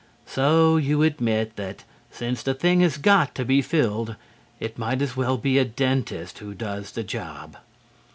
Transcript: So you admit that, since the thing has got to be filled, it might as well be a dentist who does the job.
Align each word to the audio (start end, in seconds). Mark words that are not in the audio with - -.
So 0.25 0.77
you 0.77 1.03
admit 1.03 1.57
that, 1.57 1.83
since 2.09 2.41
the 2.41 2.55
thing 2.55 2.79
has 2.79 2.97
got 2.97 3.35
to 3.35 3.45
be 3.45 3.61
filled, 3.61 4.15
it 4.59 4.79
might 4.79 4.99
as 4.99 5.15
well 5.15 5.37
be 5.37 5.59
a 5.59 5.63
dentist 5.65 6.39
who 6.39 6.55
does 6.55 6.93
the 6.93 7.03
job. 7.03 7.55